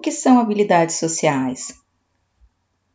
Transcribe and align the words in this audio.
que 0.00 0.10
são 0.10 0.40
habilidades 0.40 0.96
sociais? 0.96 1.74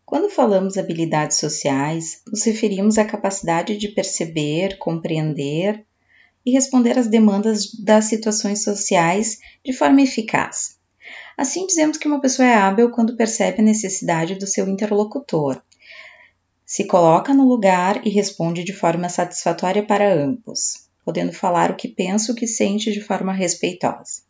Quando 0.06 0.30
falamos 0.30 0.78
habilidades 0.78 1.38
sociais, 1.38 2.22
nos 2.28 2.44
referimos 2.44 2.98
à 2.98 3.06
capacidade 3.06 3.78
de 3.78 3.88
perceber, 3.90 4.78
compreender 4.78 5.86
e 6.46 6.52
responder 6.52 6.98
às 6.98 7.08
demandas 7.08 7.74
das 7.74 8.06
situações 8.06 8.64
sociais 8.64 9.40
de 9.64 9.72
forma 9.72 10.02
eficaz. 10.02 10.78
Assim, 11.38 11.66
dizemos 11.66 11.98
que 11.98 12.08
uma 12.08 12.22
pessoa 12.22 12.48
é 12.48 12.54
hábil 12.54 12.92
quando 12.92 13.16
percebe 13.16 13.62
a 13.62 13.66
necessidade 13.66 14.36
do 14.36 14.48
seu 14.48 14.68
interlocutor, 14.68 15.62
se 16.66 16.86
coloca 16.86 17.32
no 17.32 17.48
lugar 17.48 18.06
e 18.06 18.10
responde 18.10 18.64
de 18.64 18.74
forma 18.74 19.08
satisfatória 19.08 19.86
para 19.86 20.12
ambos, 20.12 20.90
podendo 21.04 21.32
falar 21.32 21.70
o 21.70 21.76
que 21.76 21.88
pensa, 21.88 22.32
o 22.32 22.36
que 22.36 22.48
sente 22.48 22.92
de 22.92 23.02
forma 23.02 23.32
respeitosa. 23.32 24.24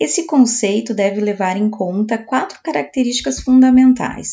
Esse 0.00 0.24
conceito 0.24 0.94
deve 0.94 1.20
levar 1.20 1.58
em 1.58 1.68
conta 1.68 2.16
quatro 2.16 2.58
características 2.64 3.40
fundamentais. 3.40 4.32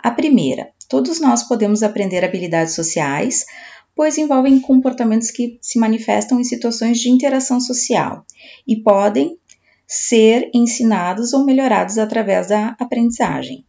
A 0.00 0.10
primeira, 0.10 0.72
todos 0.88 1.20
nós 1.20 1.44
podemos 1.44 1.84
aprender 1.84 2.24
habilidades 2.24 2.74
sociais, 2.74 3.46
pois 3.94 4.18
envolvem 4.18 4.60
comportamentos 4.60 5.30
que 5.30 5.58
se 5.62 5.78
manifestam 5.78 6.40
em 6.40 6.44
situações 6.44 6.98
de 6.98 7.08
interação 7.08 7.60
social 7.60 8.24
e 8.66 8.82
podem 8.82 9.38
ser 9.86 10.50
ensinados 10.52 11.32
ou 11.32 11.44
melhorados 11.44 11.96
através 11.96 12.48
da 12.48 12.74
aprendizagem. 12.80 13.64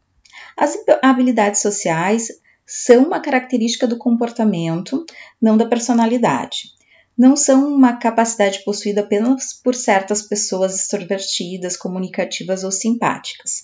As 0.58 0.76
habilidades 1.04 1.62
sociais 1.62 2.30
são 2.66 3.06
uma 3.06 3.20
característica 3.20 3.86
do 3.86 3.98
comportamento, 3.98 5.06
não 5.40 5.56
da 5.56 5.68
personalidade. 5.68 6.81
Não 7.22 7.36
são 7.36 7.72
uma 7.72 7.98
capacidade 7.98 8.64
possuída 8.66 9.02
apenas 9.02 9.54
por 9.54 9.76
certas 9.76 10.24
pessoas 10.24 10.74
extrovertidas, 10.74 11.78
comunicativas 11.78 12.64
ou 12.64 12.72
simpáticas, 12.72 13.64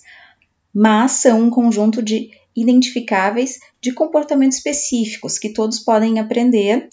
mas 0.72 1.10
são 1.10 1.40
um 1.40 1.50
conjunto 1.50 2.00
de 2.00 2.30
identificáveis 2.54 3.58
de 3.80 3.90
comportamentos 3.92 4.58
específicos 4.58 5.40
que 5.40 5.52
todos 5.52 5.80
podem 5.80 6.20
aprender 6.20 6.88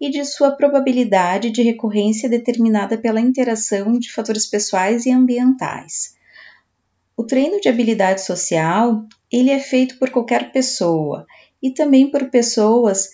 e 0.00 0.10
de 0.10 0.24
sua 0.24 0.50
probabilidade 0.50 1.50
de 1.50 1.62
recorrência 1.62 2.28
determinada 2.28 2.98
pela 2.98 3.20
interação 3.20 3.96
de 3.96 4.10
fatores 4.10 4.44
pessoais 4.44 5.06
e 5.06 5.12
ambientais. 5.12 6.16
O 7.16 7.22
treino 7.22 7.60
de 7.60 7.68
habilidade 7.68 8.22
social, 8.22 9.06
ele 9.30 9.50
é 9.50 9.60
feito 9.60 9.96
por 10.00 10.10
qualquer 10.10 10.50
pessoa 10.50 11.24
e 11.62 11.70
também 11.70 12.10
por 12.10 12.28
pessoas 12.28 13.08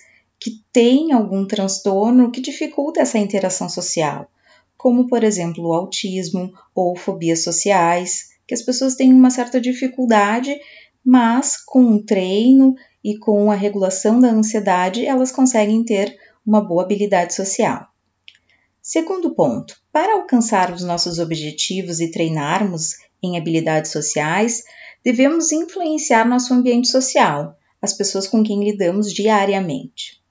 que 0.45 0.63
têm 0.71 1.11
algum 1.11 1.47
transtorno 1.47 2.31
que 2.31 2.43
dificulta 2.43 3.01
essa 3.01 3.17
interação 3.17 3.67
social, 3.67 4.31
como 4.77 5.07
por 5.07 5.25
exemplo 5.25 5.69
o 5.69 5.73
autismo 5.73 6.53
ou 6.75 6.95
fobias 6.95 7.43
sociais, 7.43 8.35
que 8.47 8.53
as 8.53 8.61
pessoas 8.61 8.95
têm 8.95 9.11
uma 9.11 9.31
certa 9.31 9.59
dificuldade 9.59 10.55
mas 11.05 11.57
com 11.57 11.95
o 11.95 12.03
treino 12.03 12.75
e 13.03 13.19
com 13.19 13.51
a 13.51 13.55
regulação 13.55 14.19
da 14.19 14.29
ansiedade, 14.29 15.05
elas 15.05 15.31
conseguem 15.31 15.85
ter 15.85 16.19
uma 16.47 16.63
boa 16.63 16.83
habilidade 16.83 17.35
social. 17.35 17.87
Segundo 18.81 19.35
ponto, 19.35 19.77
para 19.91 20.15
alcançar 20.15 20.73
os 20.73 20.83
nossos 20.83 21.19
objetivos 21.19 22.01
e 22.01 22.11
treinarmos 22.11 22.97
em 23.23 23.39
habilidades 23.39 23.91
sociais, 23.91 24.63
devemos 25.03 25.53
influenciar 25.53 26.27
nosso 26.27 26.53
ambiente 26.53 26.89
social, 26.89 27.59
as 27.81 27.93
pessoas 27.93 28.27
com 28.27 28.43
quem 28.43 28.65
lidamos 28.65 29.13
diariamente. 29.13 30.24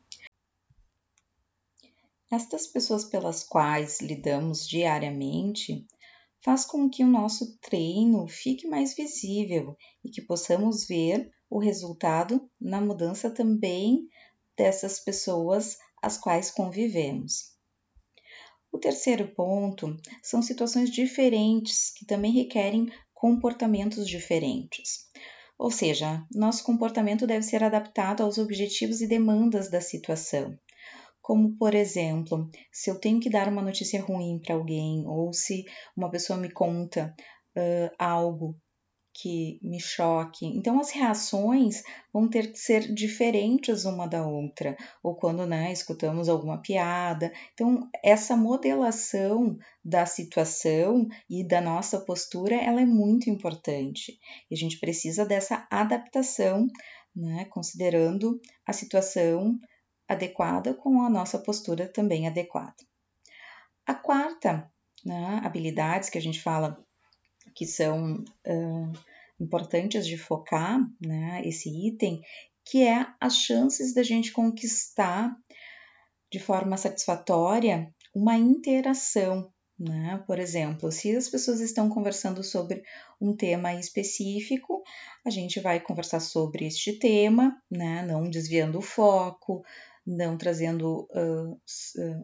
Estas 2.35 2.65
pessoas 2.65 3.05
pelas 3.05 3.43
quais 3.43 4.01
lidamos 4.01 4.67
diariamente 4.67 5.85
faz 6.41 6.65
com 6.65 6.89
que 6.89 7.03
o 7.03 7.07
nosso 7.07 7.59
treino 7.59 8.27
fique 8.27 8.67
mais 8.67 8.95
visível 8.95 9.77
e 10.03 10.09
que 10.09 10.19
possamos 10.19 10.87
ver 10.87 11.31
o 11.47 11.59
resultado 11.59 12.49
na 12.59 12.81
mudança 12.81 13.29
também 13.29 14.07
dessas 14.57 14.99
pessoas 14.99 15.77
às 16.01 16.17
quais 16.17 16.49
convivemos. 16.49 17.51
O 18.71 18.79
terceiro 18.79 19.27
ponto 19.35 19.95
são 20.23 20.41
situações 20.41 20.89
diferentes 20.89 21.93
que 21.93 22.03
também 22.03 22.31
requerem 22.31 22.91
comportamentos 23.13 24.07
diferentes. 24.07 25.07
Ou 25.55 25.69
seja, 25.69 26.25
nosso 26.33 26.63
comportamento 26.63 27.27
deve 27.27 27.43
ser 27.43 27.63
adaptado 27.63 28.23
aos 28.23 28.39
objetivos 28.39 29.01
e 29.01 29.07
demandas 29.07 29.69
da 29.69 29.79
situação 29.79 30.57
como 31.23 31.55
por 31.55 31.73
exemplo, 31.73 32.49
se 32.69 32.91
eu 32.91 32.99
tenho 32.99 33.19
que 33.19 33.29
dar 33.29 33.47
uma 33.47 33.61
notícia 33.61 34.01
ruim 34.01 34.39
para 34.39 34.55
alguém 34.55 35.07
ou 35.07 35.31
se 35.31 35.63
uma 35.95 36.11
pessoa 36.11 36.37
me 36.37 36.51
conta 36.51 37.15
uh, 37.57 37.95
algo 37.97 38.57
que 39.13 39.57
me 39.61 39.79
choque. 39.79 40.45
Então 40.45 40.79
as 40.81 40.91
reações 40.91 41.81
vão 42.11 42.27
ter 42.27 42.51
que 42.51 42.59
ser 42.59 42.93
diferentes 42.93 43.85
uma 43.85 44.05
da 44.05 44.27
outra, 44.27 44.75
ou 45.01 45.15
quando 45.15 45.45
né, 45.45 45.71
escutamos 45.71 46.27
alguma 46.27 46.61
piada. 46.61 47.31
Então 47.53 47.87
essa 48.03 48.35
modelação 48.35 49.57
da 49.85 50.05
situação 50.05 51.07
e 51.29 51.47
da 51.47 51.61
nossa 51.61 52.01
postura 52.01 52.55
ela 52.55 52.81
é 52.81 52.85
muito 52.85 53.29
importante. 53.29 54.19
E 54.51 54.55
a 54.55 54.57
gente 54.57 54.77
precisa 54.77 55.25
dessa 55.25 55.65
adaptação, 55.71 56.67
né, 57.15 57.45
considerando 57.45 58.41
a 58.67 58.73
situação 58.73 59.57
adequada 60.07 60.73
com 60.73 61.01
a 61.01 61.09
nossa 61.09 61.39
postura 61.39 61.87
também 61.87 62.27
adequada. 62.27 62.75
A 63.85 63.93
quarta 63.93 64.71
né, 65.05 65.41
habilidades 65.43 66.09
que 66.09 66.17
a 66.17 66.21
gente 66.21 66.41
fala 66.41 66.77
que 67.55 67.65
são 67.65 68.23
uh, 68.47 68.93
importantes 69.39 70.07
de 70.07 70.17
focar, 70.17 70.79
né, 71.01 71.41
esse 71.45 71.69
item, 71.87 72.21
que 72.65 72.83
é 72.83 73.05
as 73.19 73.35
chances 73.35 73.93
da 73.93 74.03
gente 74.03 74.31
conquistar 74.31 75.35
de 76.31 76.39
forma 76.39 76.77
satisfatória 76.77 77.93
uma 78.15 78.37
interação. 78.37 79.51
Né? 79.77 80.23
Por 80.25 80.39
exemplo, 80.39 80.91
se 80.91 81.15
as 81.15 81.27
pessoas 81.27 81.59
estão 81.59 81.89
conversando 81.89 82.43
sobre 82.43 82.83
um 83.19 83.35
tema 83.35 83.73
específico, 83.73 84.81
a 85.25 85.29
gente 85.29 85.59
vai 85.59 85.79
conversar 85.79 86.19
sobre 86.19 86.65
este 86.67 86.93
tema, 86.93 87.61
né? 87.69 88.05
não 88.05 88.29
desviando 88.29 88.77
o 88.77 88.81
foco, 88.81 89.63
não 90.05 90.37
trazendo 90.37 91.07
uh, 91.11 91.57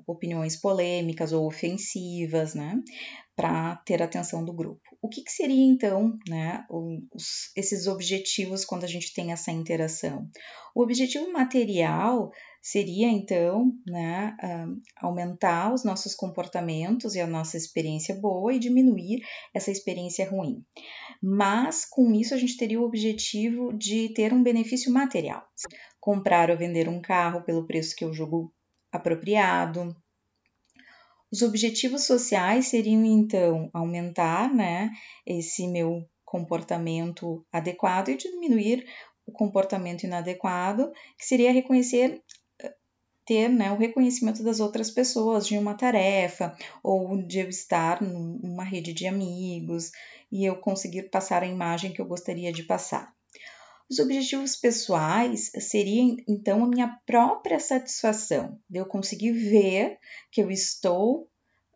opiniões 0.06 0.56
polêmicas 0.56 1.32
ou 1.32 1.48
ofensivas, 1.48 2.54
né, 2.54 2.76
para 3.36 3.78
ter 3.86 4.02
a 4.02 4.06
atenção 4.06 4.44
do 4.44 4.54
grupo. 4.54 4.82
O 5.02 5.08
que, 5.08 5.24
que 5.24 5.32
seria 5.32 5.64
então, 5.64 6.18
né, 6.28 6.66
os, 6.70 7.52
esses 7.56 7.88
objetivos 7.88 8.66
quando 8.66 8.84
a 8.84 8.88
gente 8.88 9.14
tem 9.14 9.32
essa 9.32 9.52
interação? 9.52 10.28
O 10.76 10.84
objetivo 10.84 11.32
material 11.32 12.32
seria 12.62 13.08
então, 13.08 13.72
né, 13.88 14.36
uh, 14.44 14.82
aumentar 14.98 15.74
os 15.74 15.86
nossos 15.86 16.14
comportamentos 16.14 17.16
e 17.16 17.22
a 17.22 17.28
nossa 17.28 17.56
experiência 17.56 18.14
boa 18.16 18.54
e 18.54 18.60
diminuir 18.60 19.22
essa 19.54 19.72
experiência 19.72 20.30
ruim. 20.30 20.62
Mas 21.22 21.86
com 21.86 22.14
isso 22.14 22.34
a 22.34 22.38
gente 22.38 22.58
teria 22.58 22.80
o 22.80 22.86
objetivo 22.86 23.74
de 23.74 24.10
ter 24.10 24.32
um 24.34 24.42
benefício 24.42 24.92
material 24.92 25.46
comprar 26.00 26.50
ou 26.50 26.58
vender 26.58 26.88
um 26.88 27.02
carro 27.02 27.44
pelo 27.44 27.66
preço 27.68 27.96
que 27.96 28.04
eu 28.04 28.14
julgo 28.14 28.54
apropriado. 28.92 29.96
Os 31.32 31.42
objetivos 31.42 32.06
sociais 32.06 32.68
seriam 32.68 33.06
então 33.06 33.70
aumentar, 33.74 34.52
né, 34.52 34.90
esse 35.26 35.68
meu 35.68 36.04
comportamento 36.26 37.46
adequado 37.52 38.10
e 38.10 38.18
diminuir 38.18 38.88
o 39.26 39.32
comportamento 39.32 40.04
inadequado, 40.04 40.92
que 41.18 41.26
seria 41.26 41.52
reconhecer 41.52 42.24
ter 43.26 43.48
né, 43.48 43.72
o 43.72 43.78
reconhecimento 43.78 44.42
das 44.42 44.60
outras 44.60 44.90
pessoas 44.90 45.46
de 45.46 45.56
uma 45.56 45.76
tarefa 45.76 46.58
ou 46.82 47.16
de 47.22 47.38
eu 47.42 47.48
estar 47.48 48.02
numa 48.02 48.64
rede 48.64 48.92
de 48.92 49.06
amigos 49.06 49.92
e 50.32 50.46
eu 50.46 50.56
conseguir 50.58 51.10
passar 51.10 51.44
a 51.44 51.48
imagem 51.48 51.94
que 51.94 52.02
eu 52.02 52.06
gostaria 52.06 52.52
de 52.52 52.64
passar. 52.64 53.14
Os 53.90 53.98
objetivos 53.98 54.56
pessoais 54.56 55.52
seriam 55.60 56.16
então 56.28 56.64
a 56.64 56.68
minha 56.68 57.00
própria 57.08 57.60
satisfação, 57.60 58.60
de 58.70 58.78
eu 58.78 58.86
conseguir 58.86 59.32
ver 59.32 59.98
que 60.32 60.42
eu 60.42 60.52
estou 60.52 61.28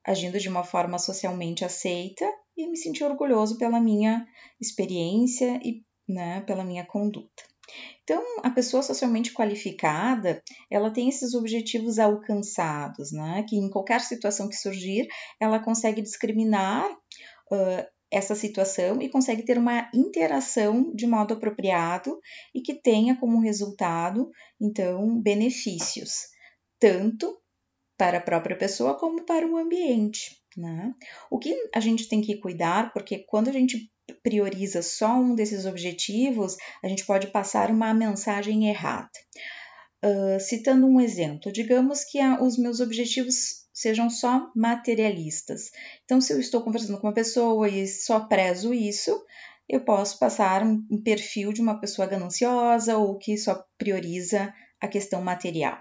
agindo 0.05 0.39
de 0.39 0.47
uma 0.47 0.63
forma 0.63 0.99
socialmente 0.99 1.65
aceita 1.65 2.29
e 2.55 2.67
me 2.67 2.77
sentir 2.77 3.03
orgulhoso 3.03 3.57
pela 3.57 3.79
minha 3.79 4.27
experiência 4.61 5.59
e 5.63 5.83
né, 6.07 6.41
pela 6.41 6.63
minha 6.63 6.85
conduta. 6.85 7.43
Então, 8.03 8.21
a 8.43 8.49
pessoa 8.49 8.83
socialmente 8.83 9.33
qualificada, 9.33 10.43
ela 10.69 10.91
tem 10.91 11.07
esses 11.07 11.33
objetivos 11.33 11.97
alcançados, 11.97 13.11
né? 13.11 13.45
Que 13.47 13.55
em 13.55 13.69
qualquer 13.69 14.01
situação 14.01 14.49
que 14.49 14.55
surgir, 14.55 15.07
ela 15.39 15.59
consegue 15.59 16.01
discriminar 16.01 16.91
uh, 16.91 17.92
essa 18.13 18.35
situação 18.35 19.01
e 19.01 19.09
consegue 19.09 19.43
ter 19.43 19.57
uma 19.57 19.89
interação 19.93 20.93
de 20.93 21.07
modo 21.07 21.33
apropriado 21.33 22.19
e 22.53 22.61
que 22.61 22.75
tenha 22.75 23.19
como 23.19 23.41
resultado, 23.41 24.29
então, 24.61 25.19
benefícios, 25.19 26.27
tanto 26.79 27.35
para 27.97 28.19
a 28.19 28.21
própria 28.21 28.55
pessoa 28.55 28.97
como 28.97 29.25
para 29.25 29.47
o 29.47 29.57
ambiente. 29.57 30.37
Né? 30.55 30.93
O 31.31 31.39
que 31.39 31.55
a 31.73 31.79
gente 31.79 32.07
tem 32.07 32.21
que 32.21 32.37
cuidar, 32.37 32.93
porque 32.93 33.19
quando 33.27 33.49
a 33.49 33.51
gente 33.51 33.91
prioriza 34.21 34.81
só 34.81 35.15
um 35.15 35.33
desses 35.33 35.65
objetivos, 35.65 36.55
a 36.83 36.87
gente 36.87 37.05
pode 37.05 37.27
passar 37.27 37.71
uma 37.71 37.93
mensagem 37.93 38.69
errada. 38.69 39.09
Uh, 40.05 40.39
citando 40.39 40.85
um 40.85 40.99
exemplo, 40.99 41.51
digamos 41.51 42.03
que 42.03 42.19
a, 42.19 42.41
os 42.43 42.57
meus 42.57 42.81
objetivos 42.81 43.62
sejam 43.73 44.09
só 44.09 44.51
materialistas. 44.55 45.71
Então, 46.05 46.21
se 46.21 46.31
eu 46.31 46.39
estou 46.39 46.61
conversando 46.61 46.99
com 46.99 47.07
uma 47.07 47.13
pessoa 47.13 47.67
e 47.67 47.87
só 47.87 48.21
prezo 48.21 48.73
isso, 48.73 49.19
eu 49.67 49.81
posso 49.81 50.19
passar 50.19 50.63
um, 50.63 50.85
perfil 51.03 51.51
de 51.51 51.61
uma 51.61 51.79
pessoa 51.79 52.07
gananciosa 52.07 52.97
ou 52.97 53.17
que 53.17 53.37
só 53.37 53.65
prioriza 53.77 54.53
a 54.79 54.87
questão 54.87 55.21
material. 55.21 55.79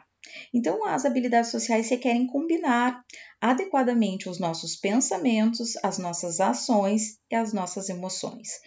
Então, 0.54 0.86
as 0.86 1.04
habilidades 1.04 1.50
sociais 1.50 1.90
requerem 1.90 2.26
combinar 2.26 3.04
adequadamente 3.40 4.28
os 4.28 4.38
nossos 4.38 4.76
pensamentos, 4.76 5.76
as 5.82 5.98
nossas 5.98 6.40
ações 6.40 7.18
e 7.30 7.34
as 7.34 7.52
nossas 7.52 7.88
emoções. 7.88 8.60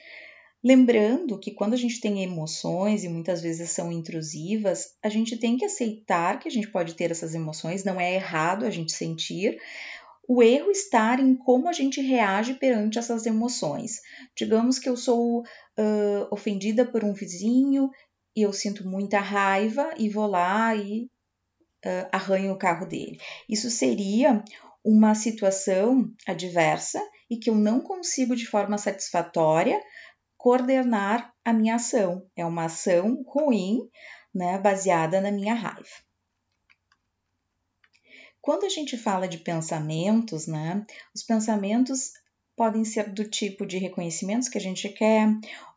Lembrando 0.63 1.40
que 1.40 1.52
quando 1.52 1.74
a 1.74 1.78
gente 1.78 2.02
tem 2.02 2.24
emoções 2.24 3.04
e 3.04 3.10
muitas 3.10 3.42
vezes 3.42 3.69
são 3.69 3.92
intrusivas, 3.92 4.96
a 5.04 5.10
gente 5.10 5.38
tem 5.38 5.57
que 5.57 5.66
aceitar 5.66 6.40
que 6.40 6.48
a 6.48 6.52
gente 6.52 6.69
pode 6.72 6.96
ter 6.96 7.12
essas 7.12 7.36
emoções, 7.36 7.84
não 7.84 8.02
é 8.02 8.16
errado 8.16 8.66
a 8.66 8.72
gente 8.72 8.92
sentir. 8.92 9.60
O 10.28 10.42
erro 10.42 10.72
está 10.72 11.16
em 11.22 11.36
como 11.36 11.69
a 11.69 11.74
gente 11.74 12.02
reage 12.02 12.56
perante 12.56 12.98
essas 12.98 13.28
emoções. 13.28 14.02
Digamos 14.36 14.80
que 14.80 14.90
eu 14.90 14.98
sou 14.98 15.42
uh, 15.42 16.28
ofendida 16.31 16.84
por 16.84 17.04
um 17.04 17.13
vizinho 17.13 17.92
e 18.36 18.42
eu 18.42 18.52
sinto 18.52 18.88
muita 18.88 19.19
raiva 19.19 19.94
e 19.98 20.10
vou 20.10 20.25
lá 20.25 20.75
e 20.75 21.04
uh, 21.86 22.10
arranha 22.12 22.52
o 22.52 22.57
carro 22.57 22.88
dele. 22.88 23.19
Isso 23.48 23.69
seria 23.69 24.44
uma 24.84 25.16
situação 25.16 26.12
adversa 26.28 27.02
e 27.30 27.38
que 27.38 27.50
eu 27.50 27.56
não 27.56 27.80
consigo 27.80 28.36
de 28.36 28.46
forma 28.46 28.78
satisfatória 28.78 29.80
coordenar 30.45 31.33
a 31.44 31.51
minha 31.51 31.74
ação. 31.74 32.30
É 32.36 32.45
uma 32.45 32.65
ação 32.65 33.24
ruim, 33.27 33.80
né, 34.31 34.59
baseada 34.59 35.19
na 35.19 35.31
minha 35.31 35.56
raiva. 35.56 35.89
Quando 38.39 38.63
a 38.63 38.69
gente 38.69 38.95
fala 38.95 39.27
de 39.27 39.39
pensamentos, 39.39 40.45
né, 40.45 40.86
os 41.15 41.24
pensamentos 41.24 42.12
podem 42.56 42.86
ser 42.86 43.12
do 43.12 43.27
tipo 43.27 43.65
de 43.65 43.80
reconhecimentos 43.80 44.47
que 44.47 44.59
a 44.59 44.62
gente 44.62 44.88
quer, 44.89 45.27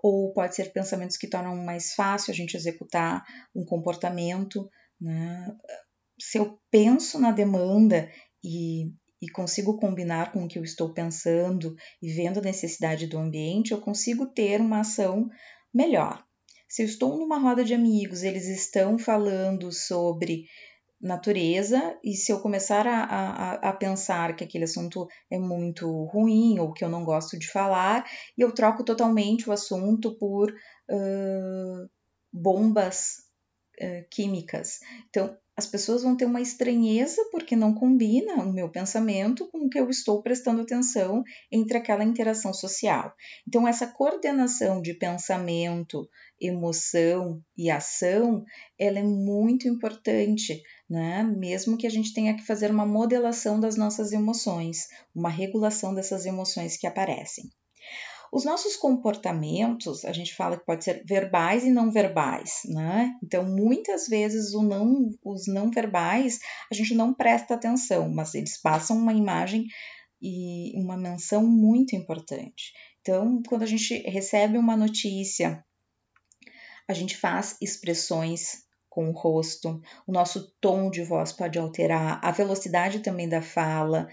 ou 0.02 0.34
pode 0.34 0.54
ser 0.54 0.70
pensamentos 0.70 1.16
que 1.16 1.30
tornam 1.30 1.56
mais 1.56 1.94
fácil 1.94 2.30
a 2.30 2.36
gente 2.36 2.54
executar 2.54 3.24
um 3.54 3.64
comportamento, 3.64 4.68
né? 5.00 5.56
se 6.20 6.36
eu 6.36 6.60
penso 6.70 7.18
na 7.18 7.32
demanda 7.32 8.12
e, 8.44 8.92
e 9.20 9.28
consigo 9.28 9.78
combinar 9.78 10.32
com 10.32 10.44
o 10.44 10.48
que 10.48 10.58
eu 10.58 10.64
estou 10.64 10.92
pensando 10.92 11.74
e 12.00 12.12
vendo 12.12 12.38
a 12.38 12.42
necessidade 12.42 13.06
do 13.06 13.18
ambiente, 13.18 13.72
eu 13.72 13.80
consigo 13.80 14.26
ter 14.26 14.60
uma 14.60 14.80
ação 14.80 15.28
melhor. 15.72 16.24
Se 16.68 16.82
eu 16.82 16.86
estou 16.86 17.16
numa 17.16 17.38
roda 17.38 17.64
de 17.64 17.74
amigos, 17.74 18.22
eles 18.22 18.46
estão 18.46 18.98
falando 18.98 19.72
sobre 19.72 20.46
natureza, 21.00 21.96
e 22.02 22.14
se 22.14 22.32
eu 22.32 22.40
começar 22.40 22.86
a, 22.86 23.04
a, 23.04 23.52
a, 23.70 23.72
pensar 23.72 24.34
que 24.34 24.42
aquele 24.42 24.64
assunto 24.64 25.06
é 25.30 25.38
muito 25.38 25.88
ruim 26.06 26.58
ou 26.58 26.72
que 26.72 26.84
eu 26.84 26.88
não 26.88 27.04
gosto 27.04 27.38
de 27.38 27.48
falar, 27.48 28.04
e 28.36 28.42
eu 28.42 28.52
troco 28.52 28.82
totalmente 28.82 29.48
o 29.48 29.52
assunto 29.52 30.16
por 30.18 30.50
uh, 30.50 31.88
bombas 32.32 33.18
uh, 33.80 34.04
químicas. 34.10 34.80
Então, 35.08 35.36
as 35.58 35.66
pessoas 35.66 36.04
vão 36.04 36.16
ter 36.16 36.24
uma 36.24 36.40
estranheza 36.40 37.20
porque 37.32 37.56
não 37.56 37.74
combina 37.74 38.34
o 38.36 38.52
meu 38.52 38.70
pensamento 38.70 39.50
com 39.50 39.66
o 39.66 39.68
que 39.68 39.80
eu 39.80 39.90
estou 39.90 40.22
prestando 40.22 40.62
atenção 40.62 41.24
entre 41.50 41.76
aquela 41.76 42.04
interação 42.04 42.54
social. 42.54 43.12
Então, 43.44 43.66
essa 43.66 43.88
coordenação 43.88 44.80
de 44.80 44.94
pensamento, 44.94 46.08
emoção 46.40 47.42
e 47.56 47.72
ação, 47.72 48.44
ela 48.78 49.00
é 49.00 49.02
muito 49.02 49.66
importante, 49.66 50.62
né? 50.88 51.24
Mesmo 51.24 51.76
que 51.76 51.88
a 51.88 51.90
gente 51.90 52.14
tenha 52.14 52.36
que 52.36 52.46
fazer 52.46 52.70
uma 52.70 52.86
modelação 52.86 53.58
das 53.58 53.76
nossas 53.76 54.12
emoções, 54.12 54.86
uma 55.12 55.28
regulação 55.28 55.92
dessas 55.92 56.24
emoções 56.24 56.76
que 56.76 56.86
aparecem. 56.86 57.50
Os 58.30 58.44
nossos 58.44 58.76
comportamentos, 58.76 60.04
a 60.04 60.12
gente 60.12 60.34
fala 60.34 60.58
que 60.58 60.66
pode 60.66 60.84
ser 60.84 61.02
verbais 61.06 61.64
e 61.64 61.70
não 61.70 61.90
verbais, 61.90 62.60
né? 62.66 63.14
Então, 63.22 63.42
muitas 63.44 64.06
vezes 64.06 64.52
não, 64.52 65.10
os 65.24 65.46
não 65.46 65.70
verbais 65.70 66.38
a 66.70 66.74
gente 66.74 66.94
não 66.94 67.14
presta 67.14 67.54
atenção, 67.54 68.08
mas 68.10 68.34
eles 68.34 68.60
passam 68.60 68.98
uma 68.98 69.14
imagem 69.14 69.64
e 70.20 70.72
uma 70.76 70.96
menção 70.96 71.46
muito 71.46 71.96
importante. 71.96 72.72
Então, 73.00 73.42
quando 73.48 73.62
a 73.62 73.66
gente 73.66 73.96
recebe 74.02 74.58
uma 74.58 74.76
notícia, 74.76 75.64
a 76.86 76.92
gente 76.92 77.16
faz 77.16 77.56
expressões 77.62 78.66
com 78.90 79.08
o 79.08 79.12
rosto, 79.12 79.80
o 80.06 80.12
nosso 80.12 80.52
tom 80.60 80.90
de 80.90 81.02
voz 81.02 81.32
pode 81.32 81.58
alterar, 81.58 82.20
a 82.22 82.30
velocidade 82.30 83.00
também 83.00 83.28
da 83.28 83.40
fala. 83.40 84.08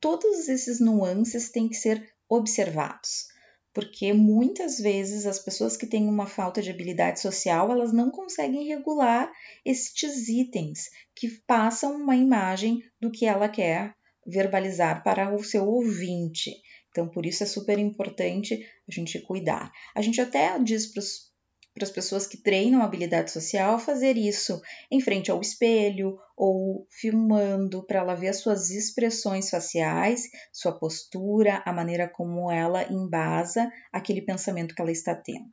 Todos 0.00 0.48
esses 0.48 0.80
nuances 0.80 1.50
têm 1.50 1.68
que 1.68 1.76
ser 1.76 2.12
observados 2.28 3.35
porque 3.76 4.10
muitas 4.14 4.78
vezes 4.78 5.26
as 5.26 5.38
pessoas 5.38 5.76
que 5.76 5.86
têm 5.86 6.08
uma 6.08 6.26
falta 6.26 6.62
de 6.62 6.70
habilidade 6.70 7.20
social, 7.20 7.70
elas 7.70 7.92
não 7.92 8.10
conseguem 8.10 8.66
regular 8.66 9.30
estes 9.66 10.28
itens 10.30 10.88
que 11.14 11.28
passam 11.46 11.94
uma 11.94 12.16
imagem 12.16 12.82
do 12.98 13.10
que 13.10 13.26
ela 13.26 13.50
quer 13.50 13.94
verbalizar 14.26 15.04
para 15.04 15.36
o 15.36 15.44
seu 15.44 15.68
ouvinte. 15.68 16.52
Então, 16.88 17.06
por 17.06 17.26
isso 17.26 17.42
é 17.42 17.46
super 17.46 17.78
importante 17.78 18.58
a 18.88 18.90
gente 18.90 19.20
cuidar. 19.20 19.70
A 19.94 20.00
gente 20.00 20.22
até 20.22 20.58
diz 20.58 20.86
para 21.76 21.84
as 21.84 21.90
pessoas 21.90 22.26
que 22.26 22.38
treinam 22.38 22.80
habilidade 22.80 23.30
social 23.30 23.78
fazer 23.78 24.16
isso 24.16 24.62
em 24.90 24.98
frente 24.98 25.30
ao 25.30 25.42
espelho 25.42 26.18
ou 26.34 26.86
filmando 26.90 27.86
para 27.86 27.98
ela 27.98 28.14
ver 28.14 28.28
as 28.28 28.38
suas 28.38 28.70
expressões 28.70 29.50
faciais, 29.50 30.22
sua 30.50 30.72
postura, 30.72 31.62
a 31.66 31.74
maneira 31.74 32.08
como 32.08 32.50
ela 32.50 32.90
embasa 32.90 33.70
aquele 33.92 34.22
pensamento 34.22 34.74
que 34.74 34.80
ela 34.80 34.90
está 34.90 35.14
tendo. 35.14 35.52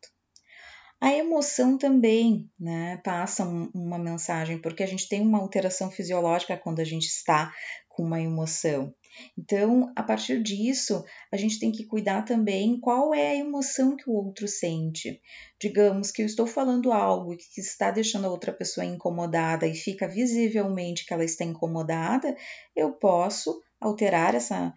A 1.01 1.13
emoção 1.13 1.77
também 1.77 2.49
né, 2.57 3.01
passa 3.03 3.43
uma 3.45 3.99
mensagem, 3.99 4.57
porque 4.57 4.81
a 4.81 4.87
gente 4.87 5.09
tem 5.09 5.19
uma 5.19 5.39
alteração 5.39 5.91
fisiológica 5.91 6.55
quando 6.55 6.79
a 6.79 6.85
gente 6.85 7.07
está 7.07 7.53
com 7.94 8.04
uma 8.04 8.19
emoção. 8.19 8.94
Então, 9.38 9.92
a 9.95 10.01
partir 10.01 10.42
disso, 10.42 11.06
a 11.31 11.38
gente 11.38 11.60
tem 11.60 11.72
que 11.72 11.86
cuidar 11.86 12.24
também 12.24 12.80
qual 12.80 13.13
é 13.13 13.30
a 13.30 13.36
emoção 13.36 13.95
que 13.95 14.10
o 14.10 14.13
outro 14.13 14.48
sente. 14.48 15.21
Digamos 15.62 16.12
que 16.12 16.23
eu 16.23 16.26
estou 16.26 16.47
falando 16.47 16.92
algo 16.92 17.38
que 17.38 17.62
está 17.62 17.92
deixando 17.92 18.26
a 18.26 18.31
outra 18.31 18.52
pessoa 18.52 18.85
incomodada 18.85 19.68
e 19.68 19.76
fica 19.76 20.07
visivelmente 20.07 21.06
que 21.06 21.14
ela 21.14 21.23
está 21.23 21.45
incomodada, 21.45 22.35
eu 22.76 22.94
posso 22.94 23.62
alterar 23.80 24.33
essa, 24.33 24.73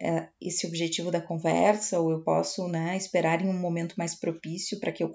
é, 0.00 0.28
esse 0.40 0.66
objetivo 0.66 1.10
da 1.10 1.20
conversa, 1.20 1.98
ou 1.98 2.10
eu 2.10 2.22
posso 2.22 2.68
né, 2.68 2.96
esperar 2.96 3.42
em 3.42 3.48
um 3.48 3.58
momento 3.58 3.94
mais 3.96 4.14
propício 4.14 4.78
para 4.78 4.92
que 4.92 5.02
eu 5.02 5.12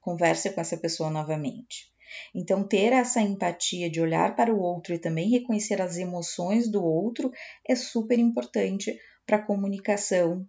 converse 0.00 0.50
com 0.50 0.60
essa 0.60 0.76
pessoa 0.76 1.10
novamente. 1.10 1.93
Então, 2.34 2.66
ter 2.66 2.92
essa 2.92 3.20
empatia 3.20 3.90
de 3.90 4.00
olhar 4.00 4.36
para 4.36 4.54
o 4.54 4.60
outro 4.60 4.94
e 4.94 4.98
também 4.98 5.30
reconhecer 5.30 5.80
as 5.80 5.96
emoções 5.96 6.68
do 6.68 6.84
outro 6.84 7.32
é 7.66 7.74
super 7.74 8.18
importante 8.18 8.98
para 9.26 9.36
a 9.36 9.42
comunicação. 9.42 10.46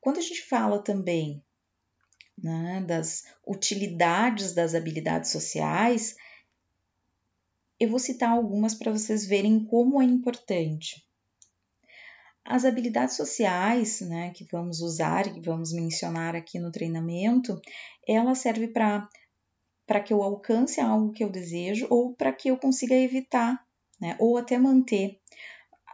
Quando 0.00 0.18
a 0.18 0.22
gente 0.22 0.42
fala 0.42 0.82
também 0.82 1.42
né, 2.36 2.84
das 2.86 3.24
utilidades 3.46 4.52
das 4.52 4.74
habilidades 4.74 5.30
sociais, 5.30 6.16
eu 7.78 7.88
vou 7.88 7.98
citar 7.98 8.30
algumas 8.30 8.74
para 8.74 8.92
vocês 8.92 9.26
verem 9.26 9.64
como 9.64 10.00
é 10.00 10.04
importante. 10.04 11.04
As 12.44 12.64
habilidades 12.64 13.16
sociais, 13.16 14.00
né, 14.02 14.30
que 14.30 14.44
vamos 14.44 14.80
usar 14.80 15.26
e 15.26 15.32
que 15.32 15.40
vamos 15.40 15.72
mencionar 15.72 16.36
aqui 16.36 16.58
no 16.58 16.70
treinamento, 16.70 17.58
ela 18.06 18.34
serve 18.34 18.68
para 18.68 19.08
para 19.86 20.00
que 20.00 20.12
eu 20.12 20.22
alcance 20.22 20.80
algo 20.80 21.12
que 21.12 21.22
eu 21.22 21.30
desejo 21.30 21.86
ou 21.90 22.14
para 22.14 22.32
que 22.32 22.48
eu 22.48 22.56
consiga 22.56 22.94
evitar, 22.94 23.62
né? 24.00 24.16
Ou 24.18 24.36
até 24.36 24.58
manter 24.58 25.18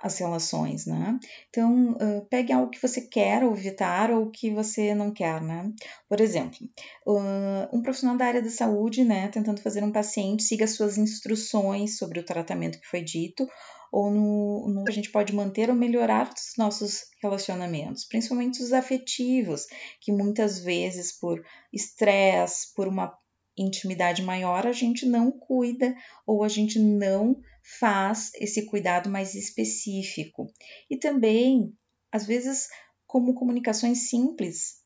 as 0.02 0.18
relações, 0.18 0.86
né? 0.86 1.18
Então, 1.50 1.92
uh, 1.92 2.26
pegue 2.30 2.52
algo 2.52 2.70
que 2.70 2.80
você 2.80 3.02
quer 3.02 3.42
evitar 3.42 4.10
ou 4.10 4.30
que 4.30 4.50
você 4.50 4.94
não 4.94 5.12
quer, 5.12 5.42
né? 5.42 5.70
Por 6.08 6.20
exemplo, 6.20 6.58
uh, 7.06 7.76
um 7.76 7.82
profissional 7.82 8.16
da 8.16 8.26
área 8.26 8.42
da 8.42 8.50
saúde, 8.50 9.04
né, 9.04 9.28
tentando 9.28 9.60
fazer 9.60 9.84
um 9.84 9.92
paciente, 9.92 10.42
siga 10.42 10.66
suas 10.66 10.96
instruções 10.96 11.98
sobre 11.98 12.18
o 12.18 12.24
tratamento 12.24 12.80
que 12.80 12.86
foi 12.86 13.02
dito, 13.02 13.46
ou 13.92 14.10
no, 14.10 14.68
no 14.68 14.84
a 14.88 14.92
gente 14.92 15.10
pode 15.10 15.34
manter 15.34 15.68
ou 15.68 15.76
melhorar 15.76 16.32
os 16.32 16.56
nossos 16.56 17.06
relacionamentos, 17.22 18.04
principalmente 18.04 18.62
os 18.62 18.72
afetivos, 18.72 19.66
que 20.00 20.12
muitas 20.12 20.60
vezes 20.60 21.12
por 21.12 21.42
estresse, 21.72 22.72
por 22.74 22.86
uma 22.86 23.18
intimidade 23.56 24.22
maior, 24.22 24.66
a 24.66 24.72
gente 24.72 25.06
não 25.06 25.30
cuida 25.30 25.94
ou 26.26 26.42
a 26.42 26.48
gente 26.48 26.78
não 26.78 27.40
faz 27.78 28.32
esse 28.34 28.66
cuidado 28.66 29.10
mais 29.10 29.34
específico. 29.34 30.46
E 30.88 30.96
também, 30.96 31.72
às 32.10 32.26
vezes, 32.26 32.68
como 33.06 33.34
comunicações 33.34 34.08
simples, 34.08 34.80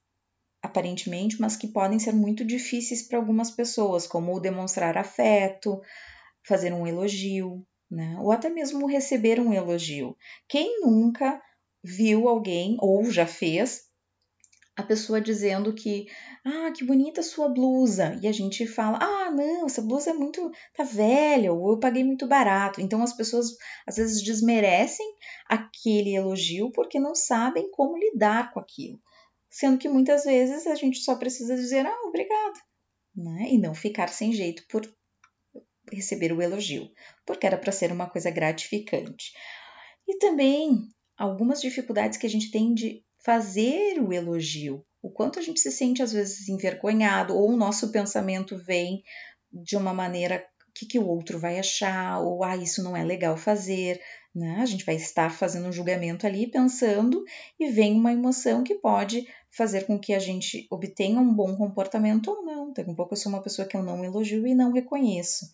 aparentemente, 0.63 1.41
mas 1.41 1.57
que 1.57 1.69
podem 1.69 1.99
ser 1.99 2.13
muito 2.13 2.45
difíceis 2.45 3.03
para 3.03 3.19
algumas 3.19 3.51
pessoas, 3.51 4.07
como 4.07 4.41
demonstrar 4.41 4.97
afeto, 4.97 5.81
fazer 6.43 6.73
um 6.73 6.87
elogio, 6.87 7.67
né? 7.91 8.17
Ou 8.21 8.33
até 8.33 8.49
mesmo 8.49 8.87
receber 8.87 9.39
um 9.39 9.53
elogio. 9.53 10.17
Quem 10.49 10.81
nunca 10.81 11.41
viu 11.83 12.29
alguém 12.29 12.77
ou 12.81 13.11
já 13.11 13.27
fez 13.27 13.83
a 14.77 14.83
pessoa 14.83 15.21
dizendo 15.21 15.73
que, 15.73 16.07
ah, 16.45 16.73
que 16.73 16.85
bonita 16.85 17.23
sua 17.23 17.49
blusa, 17.49 18.19
e 18.21 18.27
a 18.27 18.33
gente 18.33 18.67
fala, 18.67 18.99
ah, 19.01 19.31
não, 19.31 19.67
essa 19.67 19.81
blusa 19.81 20.11
é 20.11 20.13
muito, 20.13 20.51
tá 20.75 20.83
velha, 20.83 21.53
ou 21.53 21.73
eu 21.73 21.79
paguei 21.79 22.03
muito 22.03 22.27
barato. 22.27 22.81
Então 22.81 23.03
as 23.03 23.13
pessoas 23.13 23.57
às 23.87 23.97
vezes 23.97 24.23
desmerecem 24.23 25.07
aquele 25.49 26.15
elogio 26.15 26.73
porque 26.73 26.99
não 26.99 27.15
sabem 27.15 27.71
como 27.71 27.97
lidar 27.97 28.53
com 28.53 28.59
aquilo. 28.59 29.01
Sendo 29.49 29.79
que 29.79 29.89
muitas 29.89 30.25
vezes 30.25 30.67
a 30.67 30.75
gente 30.75 30.99
só 30.99 31.15
precisa 31.15 31.55
dizer, 31.55 31.87
ah, 31.87 32.03
obrigado, 32.09 32.59
né? 33.15 33.49
E 33.51 33.59
não 33.59 33.75
ficar 33.75 34.09
sem 34.09 34.33
jeito 34.33 34.65
por 34.69 34.83
receber 35.93 36.33
o 36.33 36.43
elogio, 36.43 36.91
porque 37.25 37.47
era 37.47 37.57
para 37.57 37.71
ser 37.71 37.93
uma 37.93 38.11
coisa 38.11 38.31
gratificante. 38.31 39.33
E 40.09 40.19
também 40.19 40.89
algumas 41.17 41.61
dificuldades 41.61 42.19
que 42.19 42.27
a 42.27 42.31
gente 42.31 42.51
tem 42.51 42.75
de 42.75 43.05
fazer 43.25 44.01
o 44.01 44.13
elogio, 44.13 44.85
o 45.03 45.11
quanto 45.11 45.39
a 45.39 45.43
gente 45.43 45.61
se 45.61 45.71
sente 45.71 46.03
às 46.03 46.13
vezes 46.13 46.49
envergonhado 46.49 47.35
ou 47.35 47.51
o 47.51 47.57
nosso 47.57 47.91
pensamento 47.91 48.57
vem 48.57 49.03
de 49.53 49.77
uma 49.77 49.95
maneira 49.95 50.45
que, 50.75 50.87
que 50.87 50.99
o 50.99 51.07
outro 51.07 51.39
vai 51.39 51.59
achar, 51.59 52.21
ou 52.21 52.43
ah, 52.43 52.57
isso 52.57 52.83
não 52.83 52.97
é 52.97 53.05
legal 53.05 53.37
fazer, 53.37 54.01
né? 54.35 54.57
A 54.61 54.67
gente 54.67 54.85
vai 54.85 54.97
estar 54.97 55.31
fazendo 55.31 55.69
um 55.69 55.73
julgamento 55.73 56.27
ali, 56.27 56.49
pensando, 56.49 57.25
e 57.59 57.71
vem 57.71 57.95
uma 57.95 58.13
emoção 58.13 58.65
que 58.65 58.75
pode 58.75 59.27
fazer 59.51 59.87
com 59.87 59.97
que 59.99 60.13
a 60.13 60.19
gente 60.19 60.67
obtenha 60.69 61.21
um 61.21 61.33
bom 61.33 61.57
comportamento 61.57 62.29
ou 62.29 62.45
não. 62.45 62.73
Daqui 62.73 62.91
a 62.91 62.95
pouco 62.95 63.15
eu 63.15 63.19
sou 63.19 63.31
uma 63.31 63.43
pessoa 63.43 63.69
que 63.69 63.77
eu 63.77 63.85
não 63.85 64.05
elogio 64.05 64.47
e 64.47 64.55
não 64.55 64.73
reconheço. 64.73 65.47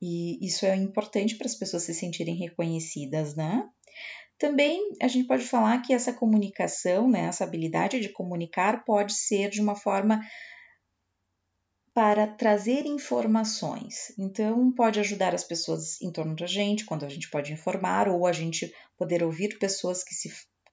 E 0.00 0.38
isso 0.44 0.64
é 0.64 0.76
importante 0.76 1.34
para 1.34 1.46
as 1.46 1.56
pessoas 1.56 1.82
se 1.82 1.94
sentirem 1.94 2.36
reconhecidas, 2.36 3.34
né? 3.34 3.68
Também 4.42 4.96
a 5.00 5.06
gente 5.06 5.28
pode 5.28 5.44
falar 5.44 5.80
que 5.82 5.94
essa 5.94 6.12
comunicação, 6.12 7.08
né, 7.08 7.26
essa 7.26 7.44
habilidade 7.44 8.00
de 8.00 8.08
comunicar 8.08 8.84
pode 8.84 9.12
ser 9.12 9.48
de 9.48 9.60
uma 9.60 9.76
forma 9.76 10.20
para 11.94 12.26
trazer 12.26 12.84
informações. 12.84 14.12
Então, 14.18 14.72
pode 14.72 14.98
ajudar 14.98 15.32
as 15.32 15.44
pessoas 15.44 16.02
em 16.02 16.10
torno 16.10 16.34
da 16.34 16.46
gente, 16.46 16.84
quando 16.84 17.04
a 17.04 17.08
gente 17.08 17.30
pode 17.30 17.52
informar, 17.52 18.08
ou 18.08 18.26
a 18.26 18.32
gente 18.32 18.74
poder 18.98 19.22
ouvir 19.22 19.60
pessoas 19.60 20.02
que 20.02 20.12
se, 20.12 20.28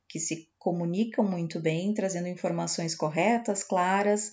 que 0.08 0.20
se 0.20 0.50
comunicam 0.58 1.24
muito 1.24 1.60
bem, 1.60 1.94
trazendo 1.94 2.28
informações 2.28 2.96
corretas, 2.96 3.64
claras. 3.64 4.32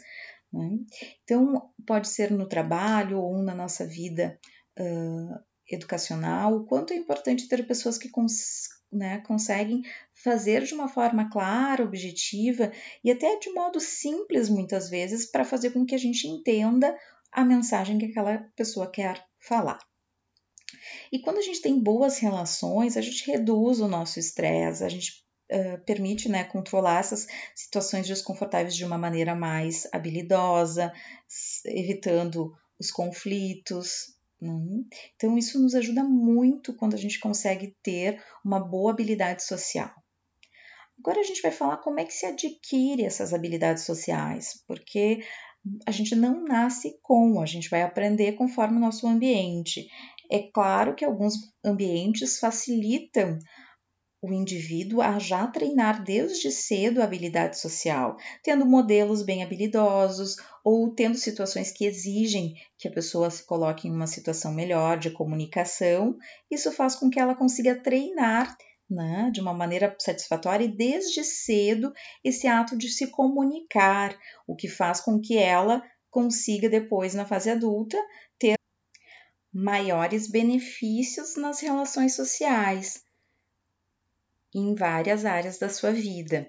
Né? 0.50 0.78
Então, 1.24 1.70
pode 1.86 2.08
ser 2.08 2.30
no 2.30 2.48
trabalho 2.48 3.20
ou 3.20 3.42
na 3.42 3.54
nossa 3.54 3.86
vida 3.86 4.40
uh, 4.80 5.38
educacional, 5.70 6.54
o 6.56 6.64
quanto 6.64 6.94
é 6.94 6.96
importante 6.96 7.48
ter 7.48 7.66
pessoas 7.66 7.98
que 7.98 8.08
cons 8.08 8.74
né, 8.92 9.18
conseguem 9.26 9.82
fazer 10.14 10.62
de 10.64 10.74
uma 10.74 10.88
forma 10.88 11.30
clara, 11.30 11.84
objetiva 11.84 12.72
e 13.02 13.10
até 13.10 13.38
de 13.38 13.50
modo 13.50 13.80
simples, 13.80 14.48
muitas 14.48 14.88
vezes, 14.88 15.30
para 15.30 15.44
fazer 15.44 15.70
com 15.70 15.84
que 15.84 15.94
a 15.94 15.98
gente 15.98 16.26
entenda 16.26 16.96
a 17.32 17.44
mensagem 17.44 17.98
que 17.98 18.06
aquela 18.06 18.38
pessoa 18.56 18.90
quer 18.90 19.24
falar. 19.38 19.78
E 21.12 21.18
quando 21.18 21.38
a 21.38 21.42
gente 21.42 21.60
tem 21.60 21.78
boas 21.78 22.18
relações, 22.18 22.96
a 22.96 23.00
gente 23.00 23.30
reduz 23.30 23.80
o 23.80 23.88
nosso 23.88 24.18
estresse, 24.18 24.84
a 24.84 24.88
gente 24.88 25.24
uh, 25.52 25.78
permite 25.84 26.28
né, 26.28 26.44
controlar 26.44 27.00
essas 27.00 27.26
situações 27.54 28.06
desconfortáveis 28.06 28.74
de 28.74 28.84
uma 28.84 28.98
maneira 28.98 29.34
mais 29.34 29.86
habilidosa, 29.92 30.92
evitando 31.64 32.52
os 32.78 32.90
conflitos? 32.90 34.15
Então, 34.40 35.38
isso 35.38 35.60
nos 35.60 35.74
ajuda 35.74 36.04
muito 36.04 36.74
quando 36.74 36.94
a 36.94 36.98
gente 36.98 37.18
consegue 37.18 37.74
ter 37.82 38.22
uma 38.44 38.60
boa 38.60 38.92
habilidade 38.92 39.44
social. 39.44 39.90
Agora, 40.98 41.20
a 41.20 41.24
gente 41.24 41.42
vai 41.42 41.50
falar 41.50 41.78
como 41.78 42.00
é 42.00 42.04
que 42.04 42.12
se 42.12 42.26
adquire 42.26 43.04
essas 43.04 43.32
habilidades 43.32 43.84
sociais, 43.84 44.62
porque 44.66 45.20
a 45.86 45.90
gente 45.90 46.14
não 46.14 46.44
nasce 46.44 46.98
com, 47.02 47.40
a 47.40 47.46
gente 47.46 47.68
vai 47.68 47.82
aprender 47.82 48.32
conforme 48.32 48.76
o 48.76 48.80
nosso 48.80 49.06
ambiente. 49.06 49.88
É 50.30 50.38
claro 50.38 50.94
que 50.94 51.04
alguns 51.04 51.34
ambientes 51.64 52.38
facilitam 52.38 53.38
o 54.20 54.32
indivíduo 54.32 55.02
a 55.02 55.18
já 55.18 55.46
treinar 55.46 56.02
desde 56.02 56.50
cedo 56.50 57.00
a 57.00 57.04
habilidade 57.04 57.58
social, 57.58 58.16
tendo 58.42 58.64
modelos 58.64 59.22
bem 59.22 59.42
habilidosos 59.42 60.36
ou 60.64 60.92
tendo 60.92 61.16
situações 61.16 61.70
que 61.70 61.84
exigem 61.84 62.54
que 62.78 62.88
a 62.88 62.92
pessoa 62.92 63.30
se 63.30 63.44
coloque 63.44 63.86
em 63.86 63.92
uma 63.92 64.06
situação 64.06 64.52
melhor 64.52 64.98
de 64.98 65.10
comunicação. 65.10 66.16
Isso 66.50 66.72
faz 66.72 66.94
com 66.94 67.10
que 67.10 67.20
ela 67.20 67.34
consiga 67.34 67.80
treinar 67.80 68.56
né, 68.88 69.30
de 69.32 69.40
uma 69.40 69.52
maneira 69.52 69.94
satisfatória 70.00 70.64
e 70.64 70.76
desde 70.76 71.22
cedo 71.22 71.92
esse 72.24 72.46
ato 72.46 72.76
de 72.76 72.88
se 72.88 73.08
comunicar, 73.08 74.16
o 74.46 74.54
que 74.54 74.68
faz 74.68 75.00
com 75.00 75.20
que 75.20 75.36
ela 75.36 75.82
consiga 76.10 76.68
depois 76.68 77.14
na 77.14 77.26
fase 77.26 77.50
adulta 77.50 77.98
ter 78.38 78.54
maiores 79.52 80.30
benefícios 80.30 81.36
nas 81.36 81.60
relações 81.60 82.14
sociais 82.14 83.05
em 84.54 84.74
várias 84.74 85.24
áreas 85.24 85.58
da 85.58 85.68
sua 85.68 85.92
vida, 85.92 86.48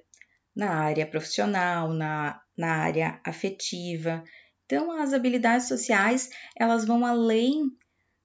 na 0.56 0.72
área 0.72 1.06
profissional, 1.06 1.94
na, 1.94 2.42
na 2.58 2.76
área 2.78 3.20
afetiva. 3.26 4.24
Então, 4.66 4.92
as 4.92 5.14
habilidades 5.14 5.68
sociais, 5.68 6.30
elas 6.58 6.86
vão 6.86 7.06
além 7.06 7.72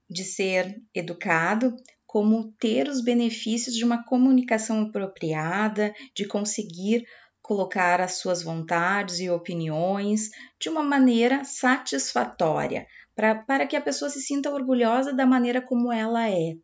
de 0.09 0.25
ser 0.25 0.81
educado, 0.95 1.77
como 2.07 2.53
ter 2.59 2.89
os 2.89 3.03
benefícios 3.03 3.75
de 3.75 3.85
uma 3.85 4.05
comunicação 4.05 4.83
apropriada, 4.83 5.95
de 6.15 6.27
conseguir 6.27 7.07
colocar 7.41 8.01
as 8.01 8.17
suas 8.17 8.43
vontades 8.43 9.19
e 9.19 9.31
opiniões 9.31 10.31
de 10.61 10.69
uma 10.69 10.83
maneira 10.83 11.45
satisfatória, 11.45 12.87
pra, 13.15 13.35
para 13.35 13.67
que 13.67 13.77
a 13.77 13.81
pessoa 13.81 14.11
se 14.11 14.21
sinta 14.21 14.51
orgulhosa 14.51 15.13
da 15.13 15.27
maneira 15.27 15.61
como 15.61 15.93
ela 15.93 16.29
é 16.29 16.55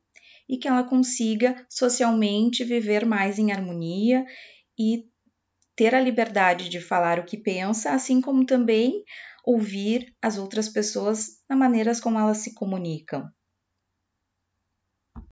e 0.49 0.57
que 0.57 0.67
ela 0.67 0.83
consiga 0.83 1.67
socialmente 1.69 2.65
viver 2.65 3.05
mais 3.05 3.39
em 3.39 3.53
harmonia 3.53 4.25
e 4.79 5.05
ter 5.77 5.95
a 5.95 6.01
liberdade 6.01 6.69
de 6.69 6.81
falar 6.81 7.19
o 7.19 7.25
que 7.25 7.37
pensa, 7.37 7.93
assim 7.93 8.21
como 8.21 8.45
também 8.45 9.05
ouvir 9.45 10.15
as 10.21 10.39
outras 10.39 10.69
pessoas 10.69 11.39
na 11.49 11.57
maneiras 11.57 12.01
como 12.01 12.19
elas 12.19 12.39
se 12.39 12.55
comunicam. 12.55 13.29